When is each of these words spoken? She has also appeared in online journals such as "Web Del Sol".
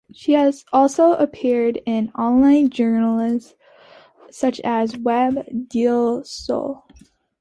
She 0.11 0.31
has 0.33 0.65
also 0.73 1.11
appeared 1.13 1.79
in 1.85 2.09
online 2.17 2.71
journals 2.71 3.53
such 4.31 4.59
as 4.61 4.97
"Web 4.97 5.69
Del 5.69 6.23
Sol". 6.23 6.83